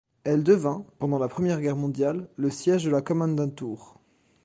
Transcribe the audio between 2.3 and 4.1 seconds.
le siège de la kommandantur.